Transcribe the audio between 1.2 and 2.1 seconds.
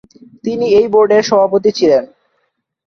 সভাপতি ছিলেন।